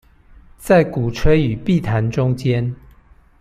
[0.57, 2.75] 在鼓吹與避談中間